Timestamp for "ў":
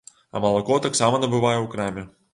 1.61-1.67